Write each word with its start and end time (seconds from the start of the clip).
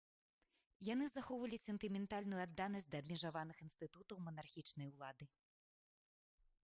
Яны 0.93 1.05
захоўвалі 1.15 1.57
сентыментальную 1.67 2.39
адданасць 2.47 2.89
да 2.95 3.03
абмежаваных 3.03 3.57
інстытутаў 3.67 4.15
манархічнай 4.29 4.87
улады. 4.97 5.25